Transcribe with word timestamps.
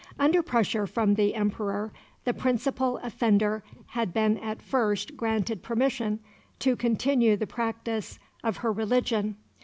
Under 0.17 0.41
pressure 0.41 0.87
from 0.87 1.13
the 1.13 1.35
Emperor 1.35 1.93
the 2.23 2.33
principal 2.33 2.97
offender 3.03 3.63
had 3.89 4.11
been 4.11 4.35
at 4.39 4.59
first 4.59 5.15
granted 5.15 5.61
permission 5.61 6.21
to 6.57 6.75
continue 6.75 7.37
the 7.37 7.45
practice 7.45 8.17
of 8.43 8.57
her 8.65 8.71
religion. 8.71 9.35